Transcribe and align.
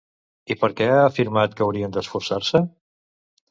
I 0.55 0.55
per 0.61 0.69
què 0.79 0.87
ha 0.93 1.03
afirmat 1.09 1.55
que 1.61 1.67
haurien 1.67 1.95
d'esforçar-se? 1.99 2.65